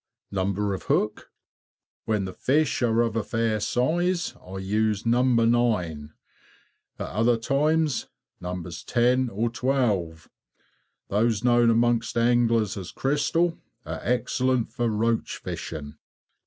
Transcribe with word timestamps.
Number 0.31 0.73
of 0.73 0.85
hook_? 0.85 1.25
When 2.05 2.25
the 2.25 2.33
fish 2.33 2.81
are 2.81 3.01
of 3.01 3.27
fair 3.29 3.59
size, 3.59 4.33
I 4.43 4.57
use 4.57 5.05
No. 5.05 5.21
9, 5.21 6.11
at 6.97 7.05
other 7.07 7.37
times 7.37 8.07
Nos. 8.39 8.83
10 8.83 9.29
or 9.29 9.51
12. 9.51 10.27
Those 11.09 11.43
known 11.43 11.69
amongst 11.69 12.17
anglers 12.17 12.77
as 12.77 12.91
"Crystal," 12.91 13.59
are 13.85 13.99
excellent 14.01 14.71
for 14.71 14.89
roach 14.89 15.37
fishing. 15.37 15.99